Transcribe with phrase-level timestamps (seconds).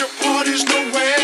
[0.00, 1.18] your party's nowhere.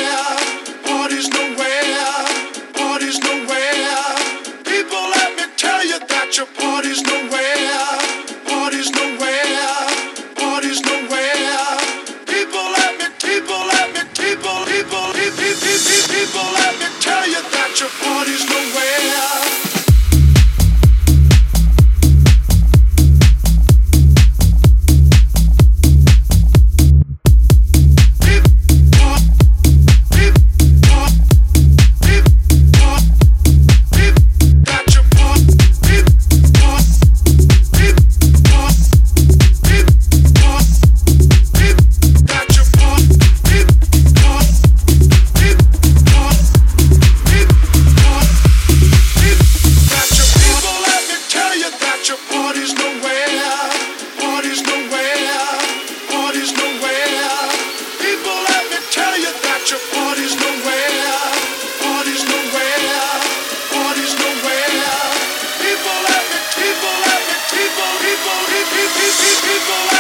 [68.97, 69.94] People